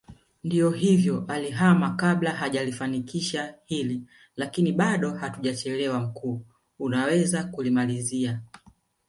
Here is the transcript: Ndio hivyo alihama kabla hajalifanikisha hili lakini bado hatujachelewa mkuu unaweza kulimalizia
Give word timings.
Ndio 0.43 0.69
hivyo 0.69 1.25
alihama 1.27 1.95
kabla 1.95 2.31
hajalifanikisha 2.33 3.55
hili 3.65 4.01
lakini 4.35 4.71
bado 4.71 5.11
hatujachelewa 5.13 5.99
mkuu 5.99 6.45
unaweza 6.79 7.43
kulimalizia 7.43 8.41